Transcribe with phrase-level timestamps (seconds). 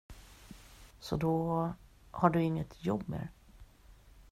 [0.99, 1.69] Så då
[2.11, 3.31] har du inget jobb mer.